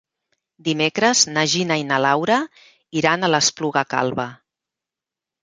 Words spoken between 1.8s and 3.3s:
i na Laura iran